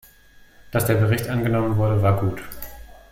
[0.71, 2.41] Dass der Bericht angenommen wurde, war gut.